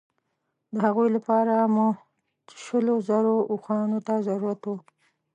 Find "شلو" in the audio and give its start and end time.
2.63-2.95